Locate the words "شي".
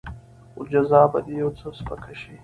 2.21-2.35